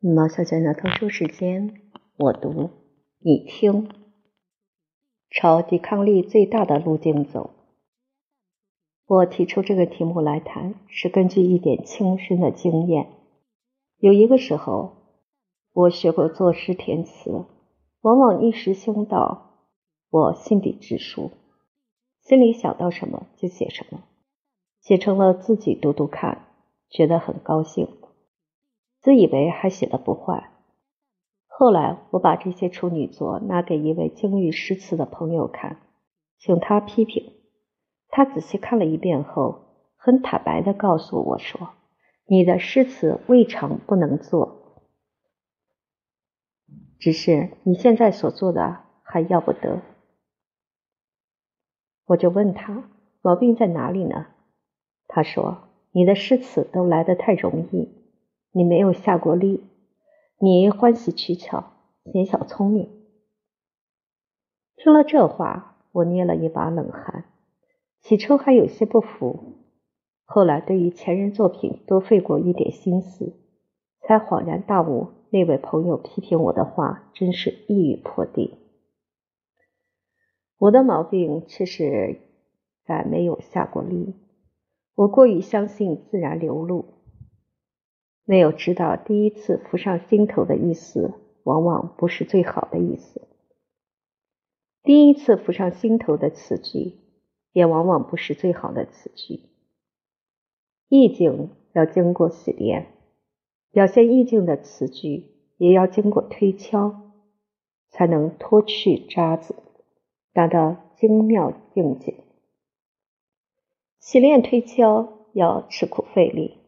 [0.00, 1.80] 毛小姐的特殊时间，
[2.16, 2.70] 我读，
[3.18, 3.88] 你听。
[5.30, 7.50] 朝抵抗力最大的路径走。
[9.06, 13.08] 我提出这个题目来谈，是根据一点亲身的经验。
[13.98, 14.92] 有一个时候，
[15.72, 17.44] 我学过作诗填词，
[18.00, 19.66] 往往一时兴到，
[20.10, 21.30] 我信笔直书，
[22.22, 24.02] 心里想到什么就写什么，
[24.80, 26.46] 写成了自己读读看，
[26.88, 27.88] 觉得很高兴。
[29.06, 30.50] 自以为还写的不坏，
[31.46, 35.80] 后来我把这些处女作拿给一位精于诗词的朋友看，
[36.38, 37.34] 请他批评。
[38.08, 41.68] 他仔细看了一遍后，很坦白的告诉我说
[42.26, 44.82] ：“你的诗词未尝不能做，
[46.98, 49.82] 只是你现在所做的还要不得。”
[52.06, 52.90] 我就问他
[53.22, 54.26] 毛病在哪里呢？
[55.06, 55.58] 他说
[55.94, 57.94] ：“你的诗词都来得太容易。”
[58.56, 59.64] 你没有下过力，
[60.38, 61.74] 你欢喜取巧，
[62.10, 62.88] 显小聪明。
[64.76, 67.26] 听了这话，我捏了一把冷汗。
[68.00, 69.58] 起初还有些不服，
[70.24, 73.34] 后来对于前人作品多费过一点心思，
[74.00, 75.08] 才恍然大悟。
[75.28, 78.54] 那位朋友批评我的话，真是一语破地。
[80.56, 82.22] 我的毛病却是
[82.86, 84.14] 在没有下过力，
[84.94, 86.95] 我过于相信自然流露。
[88.28, 93.20] 没有知道，第一次浮上心头的意思，往往不是最好的意思；
[94.82, 96.98] 第一次浮上心头的词句，
[97.52, 99.42] 也往往不是最好的词句。
[100.88, 102.88] 意境要经过洗练，
[103.70, 107.12] 表现意境的词句也要经过推敲，
[107.90, 109.54] 才能脱去渣子，
[110.32, 112.24] 达到精妙境界。
[114.00, 116.58] 洗练推敲要吃苦费力。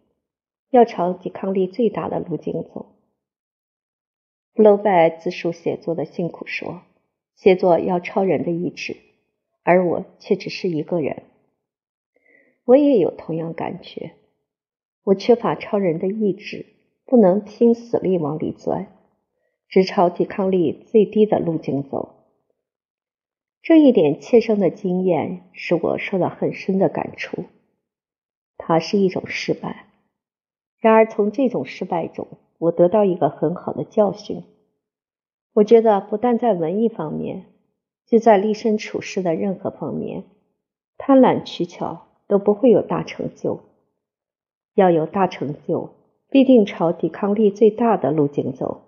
[0.70, 2.94] 要朝抵抗力最大的路径走。
[4.54, 6.82] 布洛拜自述写作的辛苦说
[7.36, 8.96] ：“写作要超人的意志，
[9.62, 11.22] 而我却只是一个人。”
[12.64, 14.12] 我也有同样感觉，
[15.04, 16.66] 我缺乏超人的意志，
[17.06, 18.92] 不能拼死力往里钻，
[19.68, 22.16] 只朝抵抗力最低的路径走。
[23.62, 27.44] 这一点切身的经验使我受到很深的感触，
[28.56, 29.87] 它是一种失败。
[30.80, 32.28] 然而，从这种失败中，
[32.58, 34.44] 我得到一个很好的教训。
[35.52, 37.46] 我觉得，不但在文艺方面，
[38.06, 40.24] 就在立身处世的任何方面，
[40.96, 43.60] 贪婪取巧都不会有大成就。
[44.74, 45.90] 要有大成就，
[46.30, 48.82] 必定朝抵抗力最大的路径走。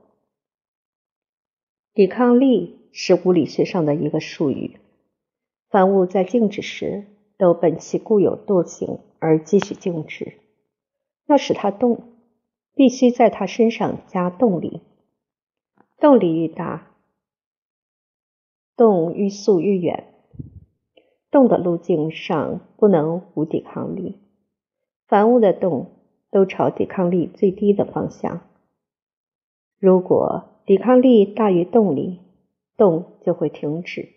[1.93, 4.77] 抵抗力是物理学上的一个术语。
[5.69, 7.07] 凡物在静止时，
[7.37, 10.35] 都本其固有惰性而继续静止。
[11.31, 12.03] 要使它动，
[12.75, 14.81] 必须在它身上加动力。
[16.01, 16.91] 动力愈大，
[18.77, 20.13] 动愈速愈远。
[21.31, 24.19] 动的路径上不能无抵抗力。
[25.07, 25.93] 凡物的动
[26.33, 28.41] 都朝抵抗力最低的方向。
[29.79, 32.19] 如果抵抗力大于动力，
[32.77, 34.09] 动就会停止。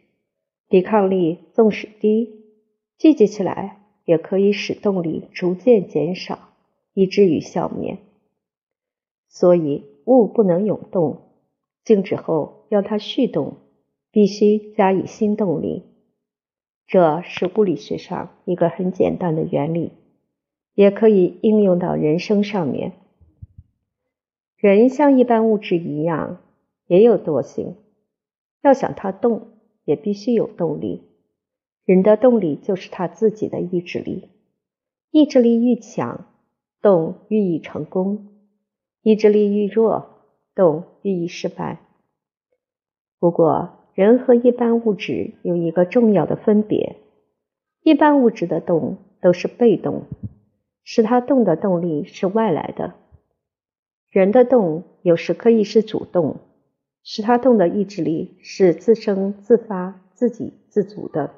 [0.67, 2.43] 抵抗力纵使低，
[2.97, 6.52] 聚集起来也可以使动力逐渐减少。
[6.93, 7.97] 以至于消灭，
[9.27, 11.21] 所以物不能永动，
[11.83, 13.57] 静止后要它续动，
[14.11, 15.83] 必须加以新动力。
[16.85, 19.91] 这是物理学上一个很简单的原理，
[20.75, 22.93] 也可以应用到人生上面。
[24.57, 26.41] 人像一般物质一样，
[26.87, 27.75] 也有惰性，
[28.61, 29.47] 要想它动，
[29.85, 31.01] 也必须有动力。
[31.85, 34.29] 人的动力就是他自己的意志力，
[35.11, 36.27] 意志力愈强。
[36.83, 38.27] 动寓意成功，
[39.03, 40.17] 意志力愈弱，
[40.53, 41.79] 动寓意失败。
[43.19, 46.97] 不过，人和一般物质有一个重要的分别：
[47.83, 50.03] 一般物质的动都是被动，
[50.83, 52.95] 使它动的动力是外来的；
[54.09, 56.41] 人的动有时可以是主动，
[57.01, 61.31] 使它动的意志力是自生自发、自给自足的。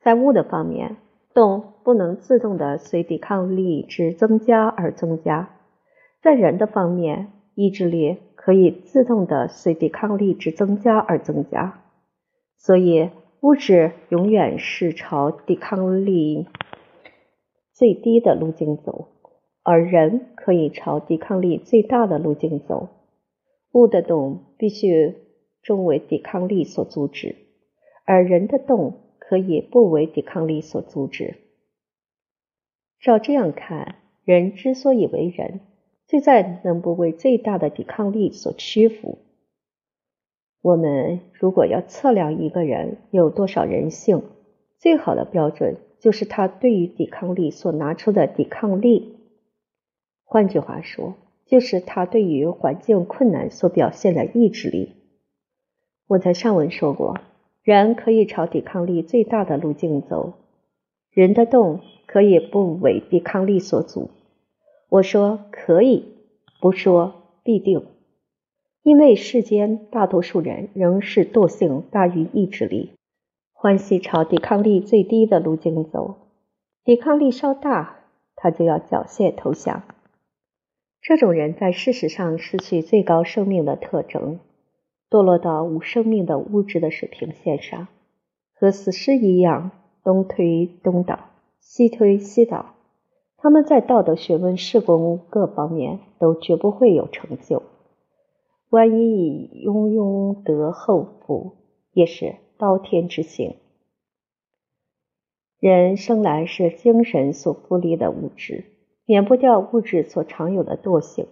[0.00, 0.98] 在物的方面。
[1.32, 5.50] 动不能自动的随抵抗力之增加而增加，
[6.22, 11.82] 在人的方面，意志力可以自动的随抵抗力之增加而增加，
[12.58, 13.10] 所以
[13.40, 16.48] 物质永远是朝抵抗力
[17.72, 19.08] 最低的路径走，
[19.62, 22.88] 而人可以朝抵抗力最大的路径走。
[23.72, 25.14] 物的动必须
[25.62, 27.36] 终为抵抗力所阻止，
[28.04, 29.09] 而人的动。
[29.30, 31.36] 可以不为抵抗力所阻止。
[32.98, 33.94] 照这样看，
[34.24, 35.60] 人之所以为人，
[36.08, 39.18] 就在能不为最大的抵抗力所屈服。
[40.60, 44.24] 我们如果要测量一个人有多少人性，
[44.80, 49.16] 最好的标准就是他对于抵抗力所拿出的抵抗力。
[50.24, 51.14] 换句话说，
[51.46, 54.96] 就是他对于环境困难所表现的意志力。
[56.08, 57.20] 我在上文说过，
[57.62, 60.32] 人可以朝抵抗力最大的路径走，
[61.10, 64.10] 人的动可以不为抵抗力所阻。
[64.88, 66.14] 我说可以，
[66.60, 67.14] 不说
[67.44, 67.86] 必定。
[68.82, 72.92] 因为世间大多数人仍是惰性大于意志力，
[73.52, 76.16] 欢喜朝抵抗力最低的路径走。
[76.82, 77.98] 抵抗力稍大，
[78.36, 79.82] 他就要缴械投降。
[81.02, 84.40] 这种人在事实上失去最高生命的特征，
[85.10, 87.88] 堕落到无生命的物质的水平线上，
[88.54, 89.72] 和死尸一样
[90.04, 91.18] 东推东倒，
[91.58, 92.74] 西推西倒。
[93.36, 97.62] 他们在道德学问、事功各方面都绝不会有成就。
[98.68, 101.56] 万一以庸庸得厚福，
[101.92, 103.56] 也是刀天之行。
[105.58, 108.64] 人生来是精神所复利的物质，
[109.06, 111.26] 免不掉物质所常有的惰性。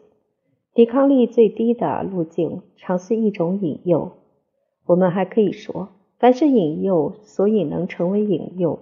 [0.78, 4.12] 抵抗力最低的路径，常是一种引诱。
[4.86, 5.88] 我们还可以说，
[6.20, 8.78] 凡是引诱，所以能成为引诱，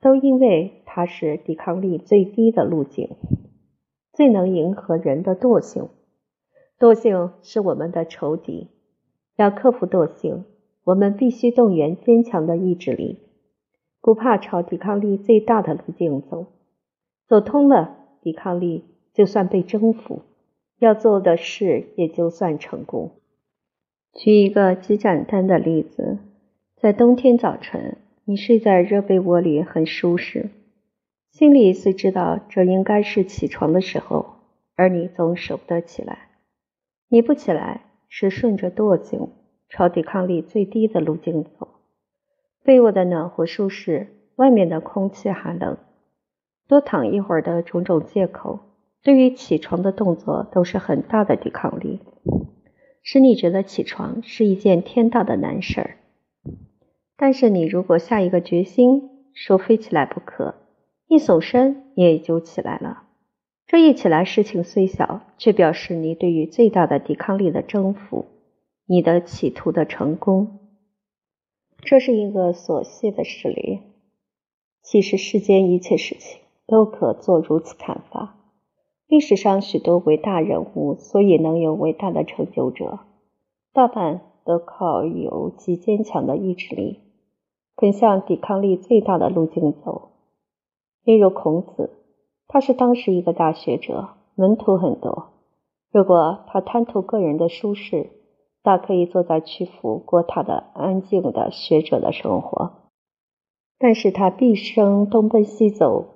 [0.00, 3.10] 都因为它是抵抗力最低的路径，
[4.12, 5.90] 最能迎合人的惰性。
[6.76, 8.66] 惰性是我们的仇敌，
[9.36, 10.44] 要克服惰性，
[10.82, 13.20] 我们必须动员坚强的意志力，
[14.02, 16.46] 不怕朝抵抗力最大的路径走。
[17.28, 20.22] 走通了，抵抗力就算被征服，
[20.78, 23.12] 要做的事也就算成功。
[24.14, 26.18] 举一个极简单的例子，
[26.76, 30.50] 在冬天早晨，你睡在热被窝里很舒适，
[31.30, 34.36] 心里虽知道这应该是起床的时候，
[34.74, 36.28] 而你总舍不得起来。
[37.08, 39.28] 你不起来，是顺着惰性
[39.68, 41.68] 朝抵抗力最低的路径走。
[42.62, 45.78] 被窝的暖和舒适，外面的空气寒冷，
[46.66, 48.60] 多躺一会儿的种种借口，
[49.02, 52.00] 对于起床的动作都是很大的抵抗力，
[53.02, 55.96] 使你觉得起床是一件天大的难事儿。
[57.16, 60.56] 但是你如果下一个决心，说非起来不可，
[61.06, 63.04] 一耸身也就起来了。
[63.66, 68.26] 这一起来，事情虽小，却表示你对于最大的抵抗力的征服，
[68.86, 70.58] 你的企图的成功。
[71.82, 73.80] 这是一个琐细的事例。
[74.82, 78.37] 其实世间一切事情都可做如此看法。
[79.08, 83.00] 历史上许多伟大人物，所以能有伟大的成就者，
[83.72, 87.00] 大半都靠有极坚强的意志力，
[87.74, 90.10] 肯向抵抗力最大的路径走。
[91.02, 91.94] 例如孔子。
[92.50, 95.32] 他是当时一个大学者，门徒很多。
[95.92, 98.08] 如果他贪图个人的舒适，
[98.62, 102.72] 大可以坐在曲阜过他的安静的学者的生活。
[103.78, 106.06] 但是他毕生东奔西走，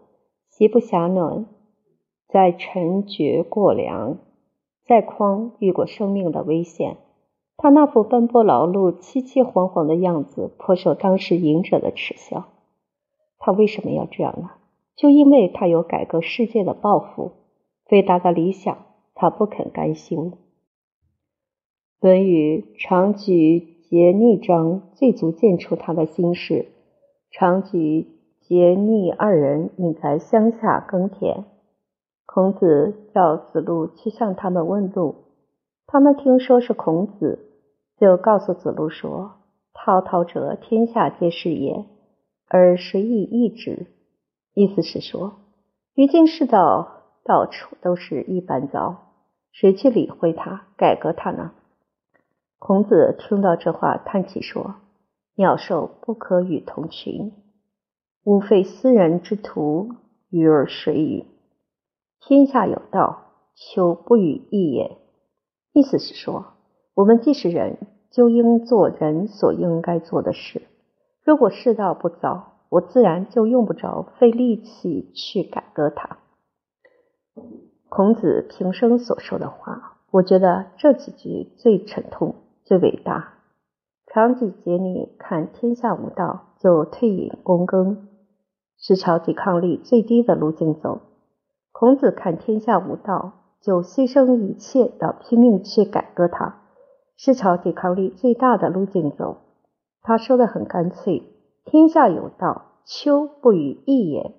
[0.49, 1.45] 席不暇暖，
[2.33, 4.17] 在沉绝过凉，
[4.87, 6.97] 在匡遇过生命的危险。
[7.59, 12.47] 他那副奔波劳碌、凄凄惶惶的样子，颇受当时隐者的耻笑。
[13.39, 14.53] 他为什么要这样呢？
[14.97, 17.33] 就因为他有改革世界的抱负，
[17.91, 18.79] 伟大的理想，
[19.15, 20.31] 他不肯甘心。
[22.01, 26.69] 《论语·长举桀逆章》最足见出他的心事。
[27.31, 28.07] 长举、
[28.49, 31.45] 桀逆二人隐在乡下耕田，
[32.35, 35.17] 孔子叫子路去向他们问路。
[35.87, 37.51] 他们听说是孔子，
[37.99, 39.33] 就告诉子路说
[39.75, 41.85] ：“滔滔者，天下皆是也，
[42.49, 43.87] 而谁以易之？”
[44.57, 45.35] 意思是说，
[45.95, 49.13] 于今世道到处都是一般糟，
[49.53, 51.53] 谁去理会它、改革它呢？
[52.59, 54.77] 孔子听到这话，叹气说
[55.37, 57.35] ：“鸟兽不可与同群，
[58.25, 59.91] 吾非斯人之徒，
[60.31, 61.27] 与尔谁与？
[62.25, 64.97] 天下有道，求不与易也。”
[65.75, 66.55] 意思是说，
[66.95, 67.79] 我们既是人，
[68.11, 70.63] 就应做人所应该做的事。
[71.25, 76.19] 如果世道不糟，我自然就用不着费力气去改革它。
[77.89, 83.35] 孔子平生所说的话，我觉得这几句最沉痛、最伟大。
[84.07, 88.09] 长举桀逆，看天下无道，就退隐躬耕，
[88.79, 91.01] 是朝抵抗力最低的路径走。
[91.73, 96.61] 孔子看天下无道，就牺牲一切，要拼命去改革它，
[97.17, 99.39] 是朝抵抗力最大的路径走。
[100.03, 101.23] 他说的很干脆。
[101.65, 104.35] 天下有道，秋不与易也。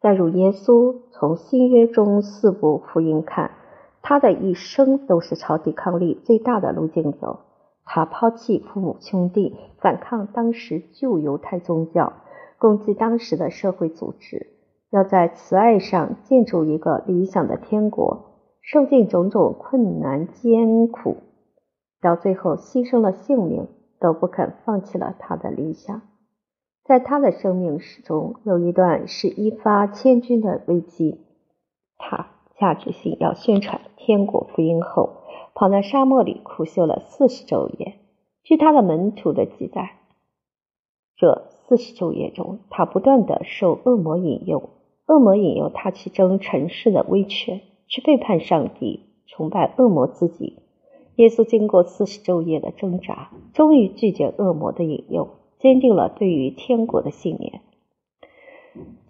[0.00, 3.52] 再如耶稣，从新约中四部福音看，
[4.00, 7.40] 他的一生都是朝抵抗力最大的路径走。
[7.84, 12.14] 他抛弃父母兄弟，反抗当时旧犹太宗教，
[12.58, 14.46] 攻击当时的社会组织，
[14.92, 18.24] 要在慈爱上建筑一个理想的天国，
[18.60, 21.16] 受尽种种困难艰苦，
[22.02, 23.68] 到最后牺牲了性命，
[23.98, 26.02] 都不肯放弃了他的理想。
[26.84, 31.24] 在他的生命史中，有一段是一发千钧的危机。
[31.96, 32.26] 他
[32.58, 35.22] 下决心要宣传天国福音后，
[35.54, 37.94] 跑到沙漠里苦修了四十昼夜。
[38.42, 39.92] 据他的门徒的记载，
[41.16, 44.68] 这四十昼夜中，他不断的受恶魔引诱，
[45.12, 50.60] 恶魔引诱他去争尘世的威权，去背叛上帝，崇拜恶魔自己。
[51.16, 55.28] 耶稣经过四十昼夜的挣扎，终于拒绝恶魔的引诱。
[55.58, 57.60] 坚定了对于天国的信念。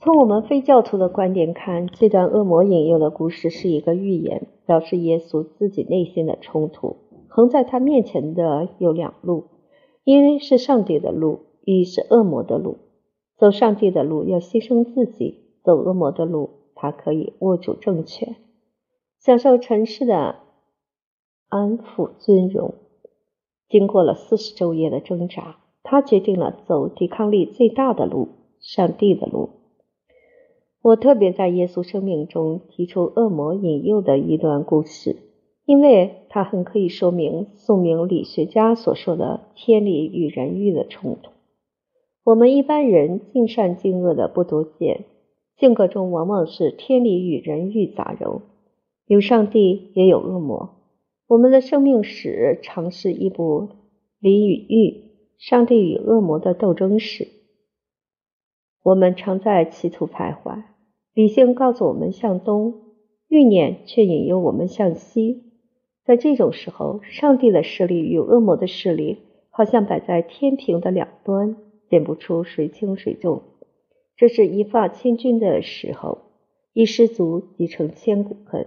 [0.01, 6.97] 从我们非教徒的观点看，这段恶魔引诱的故事是一个预言，表示耶稣自己内心的冲突。
[7.29, 9.45] 横在他面前的有两路：
[10.03, 12.79] 一是上帝的路，一是恶魔的路。
[13.39, 18.37] 走上帝的路要牺牲自己，走恶魔的路，他可以握住政权，
[19.19, 20.37] 享受尘世的
[21.49, 22.75] 安抚尊荣。
[23.69, 25.59] 经过了四十昼夜的挣扎。
[25.85, 28.29] 他决定了走抵抗力最大的路，
[28.61, 29.51] 上帝的路。
[30.81, 35.17] 我特别在耶稣生命中提出恶魔引诱的一段故事，
[35.67, 41.33] 因为它很可以说明宋明理学家所说的天理与人欲的冲突。
[42.23, 45.05] 我们一般人尽善尽恶的不多见，
[45.57, 48.43] 性格中往往是天理与人欲杂糅，
[49.07, 50.71] 有上帝也有恶魔。
[51.29, 53.69] 我们的生命史常是一部
[54.19, 55.13] 理与欲。
[55.39, 57.27] 上帝与恶魔的斗争史，
[58.85, 60.63] 我们常在歧途徘徊。
[61.15, 62.75] 理性告诉我们向东，
[63.27, 65.43] 欲念却引诱我们向西。
[66.05, 69.19] 在这种时候，上帝的势力与恶魔的势力
[69.51, 71.57] 好像摆在天平的两端，
[71.89, 73.43] 辨不出谁轻谁重。
[74.17, 76.19] 这是一发千钧的时候，
[76.73, 78.67] 一失足即成千古恨，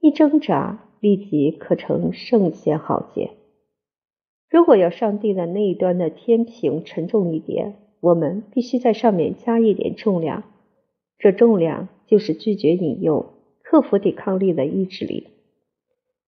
[0.00, 3.30] 一挣扎立即可成圣贤豪杰。
[4.48, 10.44] 如果要上帝的那一端的天平沉重一点，我们必须在上面加一点重量。
[11.18, 15.28] 这重量就是拒绝引诱、克服抵抗力的意志力。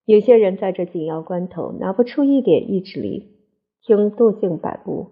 [0.04, 3.28] 有些人在这紧要关头拿不出一点意志力，
[3.82, 5.08] 听惰性摆布，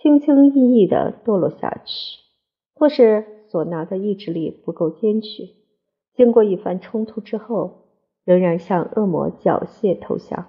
[0.00, 2.21] 轻轻易易地堕落下去；
[2.82, 5.50] 或是所拿的意志力不够坚决，
[6.16, 7.84] 经过一番冲突之后，
[8.24, 10.46] 仍然向恶魔缴械投降。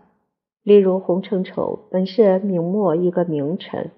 [0.64, 3.92] 例如，洪承畴本是明末一个名臣，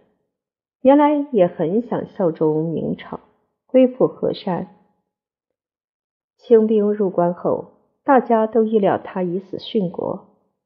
[0.82, 3.22] 原来也很想效忠明朝，
[3.68, 4.68] 恢复和善。
[6.38, 7.68] 清兵入关后，
[8.04, 10.26] 大家都预料他以死殉国，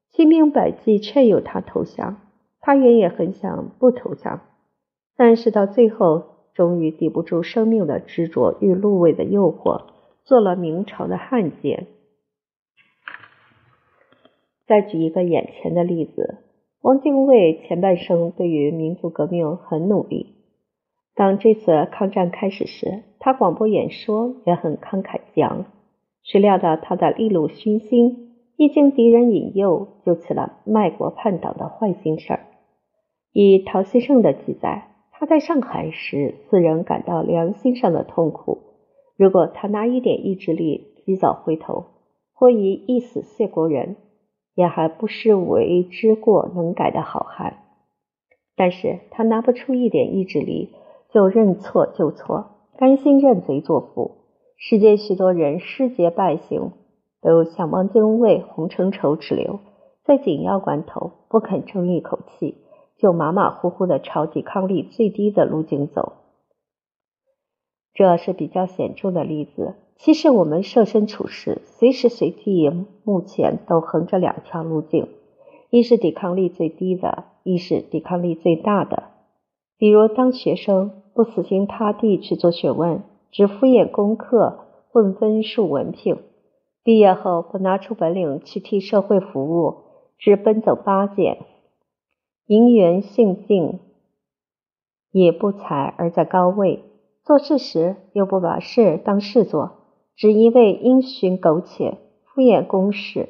[0.10, 2.20] 千兵百计劝诱他投降，
[2.62, 4.42] 他原也很想不投降，
[5.16, 9.84] 但是到最后，终于抵不住生命的执着与禄位的诱惑，
[10.26, 11.88] 做了明朝的汉奸。
[14.68, 16.40] 再举一个眼前的例子，
[16.82, 20.36] 汪精卫前半生对于民族革命很努力。
[21.16, 25.64] 当这次抗战开始时，他广播演说也很慷慨激昂。
[26.24, 32.48] 谁料到他的利禄熏心，一经敌人引诱，就起了卖国叛党的坏心事儿。
[33.32, 34.90] 以陶希圣的记载，
[35.20, 38.60] 他在上海时，自然感到良心上的痛苦。
[39.18, 41.88] 如果他拿一点意志力，及早回头，
[42.34, 43.98] 或以一死谢国人。
[44.56, 47.60] 也还不失为知过能改的好汉，
[48.58, 50.74] 但是他拿不出一点意志力，
[51.14, 54.18] 就认错就错，甘心认贼作父。
[54.58, 56.72] 世间许多人失节败行，
[57.22, 59.60] 都向汪精卫、洪承畴之流，
[60.04, 62.58] 在紧要关头不肯争一口气，
[63.00, 66.14] 就马马虎虎的朝抵抗力最低的路径走。
[67.94, 69.76] 这是比较显著的例子。
[69.96, 72.70] 其实我们设身处世，随时随地，
[73.04, 75.08] 目前都横着两条路径：
[75.70, 79.04] 一是抵抗力最低的，一是抵抗力最大的。
[79.78, 84.60] 比如，当学生不死心塌地去做学问，只敷衍功课、
[84.92, 86.16] 混分数、文凭；
[86.84, 89.76] 毕业后不拿出本领去替社会服务，
[90.18, 91.40] 只奔走八件，
[92.50, 93.78] 银元性静，
[95.12, 96.84] 也不才而在高位，
[97.24, 99.74] 做事时又不把事当事做。
[100.16, 103.30] 只一味因循苟且、敷衍公事，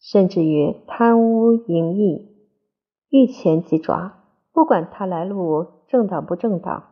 [0.00, 2.28] 甚至于贪污淫逸、
[3.10, 6.84] 欲钱即抓，不管他来路正当不正当，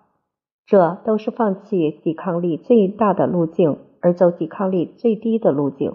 [0.66, 5.94] 这都是放弃抵抗力最大的路径，而走抵抗力最低的路径。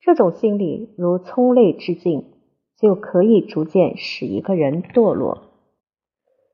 [0.00, 2.33] 这种心理如葱类之境，
[2.76, 5.42] 就可以逐渐使一个人堕落。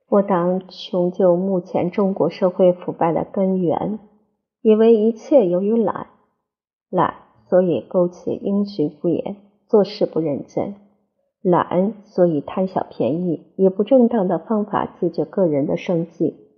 [0.09, 3.99] 我当穷究目前中国社会腐败的根源，
[4.61, 6.09] 以为一切由于懒，
[6.91, 7.15] 懒
[7.49, 9.37] 所以苟且因循敷衍，
[9.69, 10.75] 做事不认真；
[11.43, 16.49] 懒所以贪小便宜，以不正当的方法解决个人的生计。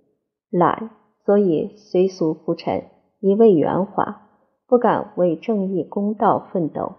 [0.49, 0.89] 懒，
[1.25, 2.85] 所以随俗浮沉，
[3.19, 4.29] 一味圆滑，
[4.67, 6.95] 不敢为正义公道奋斗；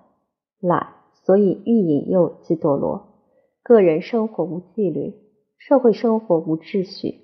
[0.61, 0.95] 懒，
[1.25, 3.09] 所以欲引诱即堕落。
[3.63, 5.15] 个人生活无纪律，
[5.57, 7.23] 社会生活无秩序。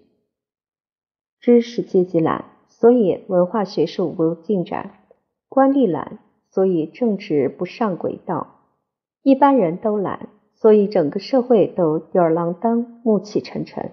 [1.39, 4.91] 知识阶级懒，所以文化学术无进展；
[5.51, 8.47] 官吏懒，所以政治不上轨道；
[9.23, 13.93] 一般人都懒，所以整个社会都吊儿郎当、暮气沉沉。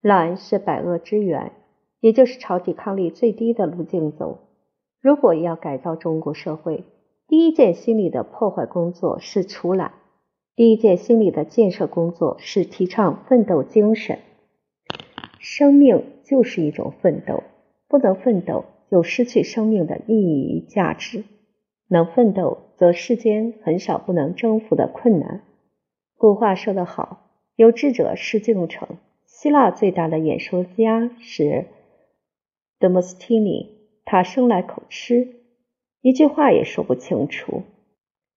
[0.00, 1.50] 懒是百恶之源，
[1.98, 4.38] 也就是朝抵抗力最低的路径走。
[5.00, 6.84] 如果要改造中国社会，
[7.28, 9.90] 第一件心理的破坏工作是除懒；
[10.56, 14.20] 第一件心理的建设工作是提倡奋斗精神。
[15.38, 17.42] 生命就是一种奋斗，
[17.86, 21.24] 不能奋斗就失去生命的意义与价值；
[21.88, 25.42] 能奋斗，则世间很少不能征服的困难。
[26.16, 31.66] 古话说得好：“有志者事竟成。”希腊最大的演说家是
[32.78, 35.37] 德莫斯提尼，他生来口吃，
[36.00, 37.62] 一句话也说不清楚。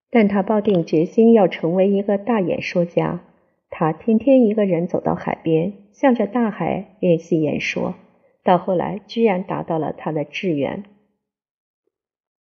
[0.10, 3.24] 但他抱定决心要成为一个大演说家。
[3.70, 7.96] 他天天一个人走到海边，向着大海练习演说，
[8.44, 10.84] 到后来居然达到了他的志愿。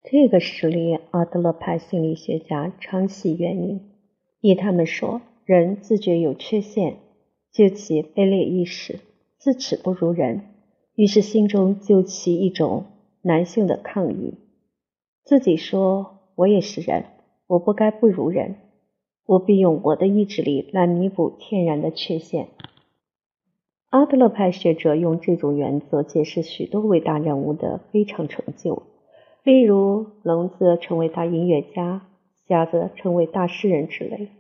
[0.03, 3.81] 这个实例，阿德勒派心理学家常系援引，
[4.41, 6.97] 依他们说，人自觉有缺陷。
[7.53, 9.01] 就其卑劣意识，
[9.39, 10.43] 自耻不如人，
[10.95, 12.87] 于是心中就起一种
[13.23, 14.35] 男性的抗议，
[15.31, 17.05] 自己说：“我也是人，
[17.47, 18.57] 我不该不如人，
[19.27, 22.49] 我必用我的意志力来弥补天然的缺陷。”
[23.91, 28.83] 阿德勒派学者用这种原则解释许多伟大人物的非常成就，
[29.45, 32.09] 例如聋子成为大音乐家，
[32.49, 34.31] 瞎子成为大诗人之类。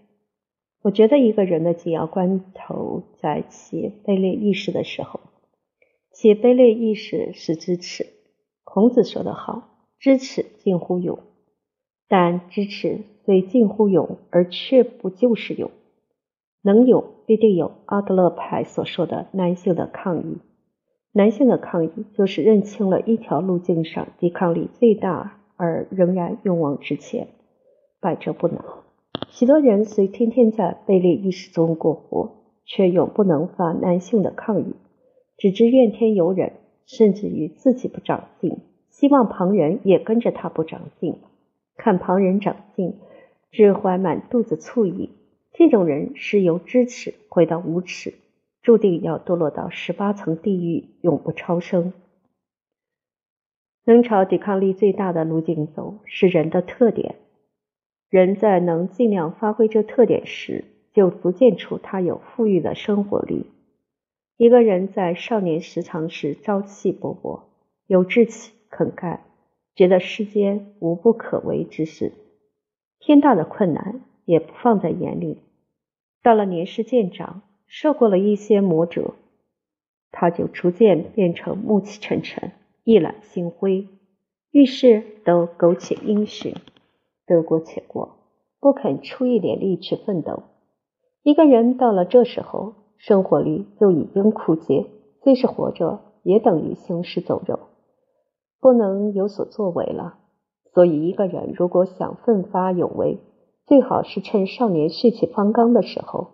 [0.82, 5.20] 我觉得一个人的紧要关头在其卑劣意识的时候，
[6.12, 8.06] 其卑劣意识是支持。
[8.64, 9.68] 孔子说得好
[10.00, 11.20] ：“知耻近乎勇。”
[12.08, 15.70] 但知耻虽近乎勇，而却不就是勇。
[16.62, 20.38] 能勇，必定有阿德勒派所说的男性的抗议。
[21.12, 27.28] 男性的抗议就是认清了一条路径上抵抗力最大而仍然勇往直前，
[28.00, 28.82] 百折不挠。
[29.28, 32.32] 许多人虽天天在卑劣意识中过活，
[32.64, 34.74] 却永不能发男性的抗议，
[35.36, 36.54] 只知怨天尤人，
[36.86, 38.58] 甚至于自己不长进，
[39.00, 41.16] 希望旁人也跟着他不长进。
[41.74, 42.98] 看旁人长进，
[43.50, 45.08] 只怀满肚子醋意。
[45.54, 48.12] 这种人是由知耻回到无耻，
[48.60, 51.94] 注定要堕落到十八层地狱，永不超生。
[53.86, 57.14] 能朝抵抗力最大的路径走，是人的特点。
[58.10, 63.46] 人在能尽量发挥这特点时，就足见出他有富裕的生活力。
[64.36, 67.44] 一个人在少年时常是朝气勃勃、
[67.86, 69.24] 有志气、肯干，
[69.74, 72.12] 觉得世间无不可为之事，
[72.98, 75.42] 天大的困难也不放在眼里。
[76.22, 79.14] 到了年事渐长，受过了一些磨折，
[80.12, 82.52] 他就逐渐变成暮气沉沉、
[82.84, 83.88] 一览星辉，
[84.50, 86.54] 遇事都苟且因循。
[87.26, 88.18] 得过且过，
[88.60, 90.42] 不肯出一点力去奋斗。
[91.22, 94.86] 一个人到了这时候，生活力就已经枯竭，
[95.22, 97.69] 虽是活着，也等于行尸走肉，
[98.60, 100.18] 不能有所作为了。
[100.72, 103.18] 所以，一个人如果想奋发有为，
[103.66, 106.28] 最好是趁少年血气方刚的时候。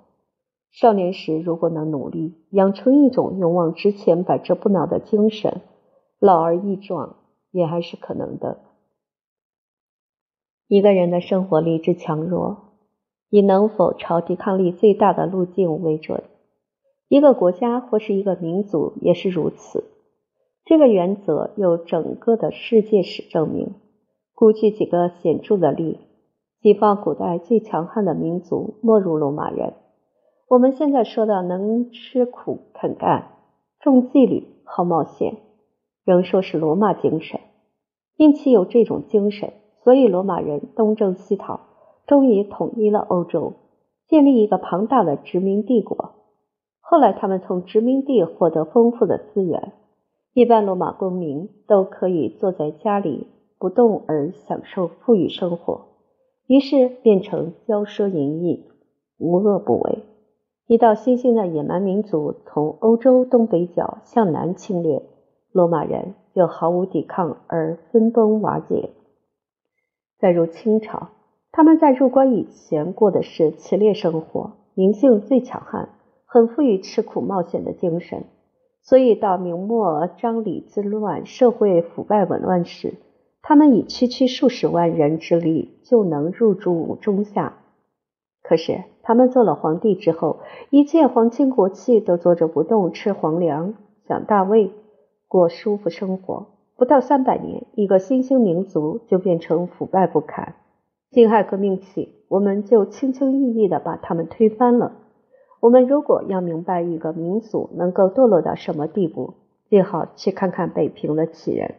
[0.72, 5.62] 少年时如果能努力，养成一种勇往直前、百折不挠的精神，
[6.18, 7.16] 老而益壮
[7.50, 8.58] 也还是可能的。
[10.68, 12.74] 一个人的生活力之强弱，
[13.30, 16.24] 以能否朝抵抗力最大的路径为准。
[17.08, 19.84] 一个国家或是一个民族也是如此。
[20.66, 23.74] 这个原则由整个的世界史证明。
[24.34, 26.00] 估计几个显著的例：
[26.60, 29.74] 西方古代最强悍的民族，莫如罗马人。
[30.48, 33.28] 我们现在说的能吃苦、肯干、
[33.78, 35.36] 重纪律、好冒险，
[36.04, 37.38] 仍说是罗马精神。
[38.16, 39.52] 因其有这种精神。
[39.84, 41.60] 所以，罗马人东征西讨，
[42.08, 43.52] 终于统一了欧洲，
[44.08, 46.14] 建立一个庞大的殖民帝国。
[46.80, 49.74] 后来，他们从殖民地获得丰富的资源，
[50.36, 53.26] 一般罗马公民都可以坐在家里
[53.58, 55.86] 不动而享受富裕生活，
[56.46, 58.66] 于是变成骄奢淫逸，
[59.16, 60.00] 无恶不为。
[60.66, 65.04] 一到新兴的野蛮民族从欧洲东北角向南侵略，
[65.52, 68.90] 罗马人就毫无抵抗而分崩瓦解。
[70.18, 71.08] 再如清朝，
[71.50, 75.88] 他们在入关以前过的是骑猎生活，民性最强悍，
[76.26, 78.24] 很富于吃苦冒险的精神。
[78.88, 82.94] 所以到明末张李之乱，社会腐败紊乱时，
[83.42, 87.54] 他们以区区数十万人之力就能入驻中下。
[88.44, 90.38] 可是他们做了皇帝之后，
[90.70, 93.74] 一切皇亲国戚都坐着不动，吃皇粮，
[94.06, 94.70] 享大位，
[95.26, 96.46] 过舒服生活。
[96.76, 100.54] 不到三百年，一个新兴民族就变成腐败不堪。
[101.10, 104.92] 辛亥革命起，我们就轻轻易易的把他们推翻了。
[105.60, 109.34] 我们如果要明白一个民族能够堕落到什么地步，
[109.68, 111.76] 最好去看看北平的起人。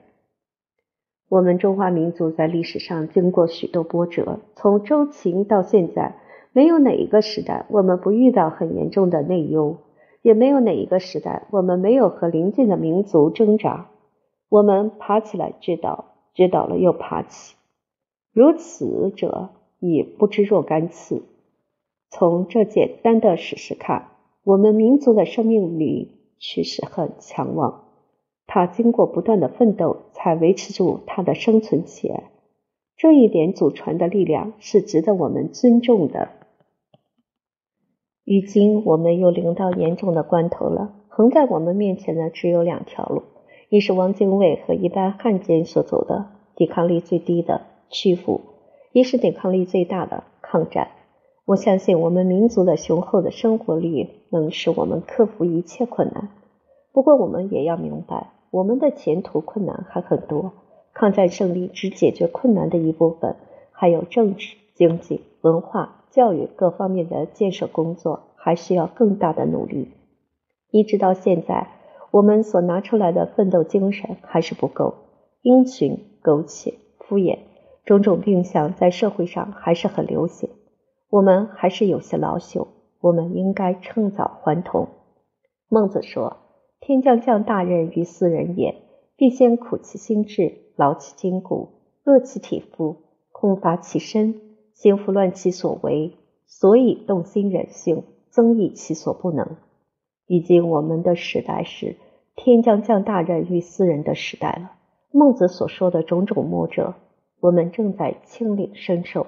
[1.30, 6.16] 我们中华民族在历史上经过许多波折，从周秦到现在，
[6.54, 9.78] 没有哪一个时代我们不遇到很严重的内忧，
[10.22, 13.90] 也没有哪一个时代我们没有和邻近的民族挣扎。
[14.50, 17.56] 我们爬起来知道，知道了又爬起，
[18.34, 21.24] 如此者已不知若干次。
[22.10, 24.08] 从这简单的史实看，
[24.44, 27.84] 我们民族的生命力确实很强旺。
[28.48, 32.32] 它经过不断的奋斗，才维持住它的生存起来。
[32.96, 36.30] 这一点祖传的力量是值得我们尊重的。
[38.24, 43.24] 如今我们又临到严重的关头了，横在我们面前的只有两条路：
[43.70, 48.42] 一是汪精卫和一般汉奸所走的抵抗力最低的屈服；
[48.94, 50.90] 一是抵抗力最大的抗战。
[51.48, 56.28] 我相信我们民族的雄厚的生活力能使我们克服一切困难。
[56.92, 60.52] 不过，我们也要明白，我们的前途困难还很多。
[60.94, 63.38] 抗战胜利只解决困难的一部分，
[63.72, 69.88] 还有政治、经济、文化、教育各方面的建设工作还需要更大的努力。
[70.70, 71.70] 一直到现在，
[72.12, 74.96] 我们所拿出来的奋斗精神还是不够，
[75.44, 77.38] 因循苟且、敷衍，
[77.86, 80.50] 种种病象在社会上还是很流行。
[81.10, 82.68] 我们还是有些老朽，
[83.00, 84.90] 我们应该趁早还童。
[85.70, 86.38] 孟子说
[86.82, 88.76] ：“天将降大任于斯人也，
[89.16, 91.70] 必先苦其心志，劳其筋骨，
[92.04, 92.98] 饿其体肤，
[93.32, 94.42] 空乏其身，
[94.74, 99.56] 先拂乱其所为，所以动心忍性，增益其所不能。”
[100.28, 101.96] 已经我们的时代是
[102.36, 104.74] 天将降大任于斯人的时代了。
[105.12, 106.96] 孟子所说的种种魔者，
[107.40, 109.28] 我们正在亲临身受。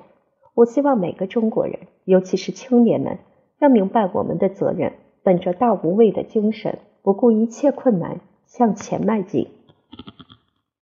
[0.59, 3.19] 我希望每个中国人，尤其是青年们，
[3.59, 4.91] 要明白我们的责任，
[5.23, 9.47] 本着大无畏的精神，不顾一切困难向前迈进。